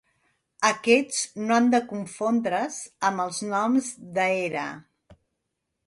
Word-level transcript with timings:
Aquests 0.69 1.19
no 1.41 1.57
han 1.57 1.67
de 1.75 1.81
confondre's 1.93 2.79
amb 3.11 3.25
els 3.27 3.43
noms 3.53 3.95
d'era. 4.17 4.69